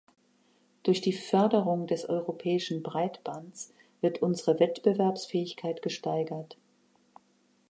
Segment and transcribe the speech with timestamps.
[0.81, 6.57] Durch die Förderung des europäischen Breitbands wird unsere Wettbewerbsfähigkeit gesteigert.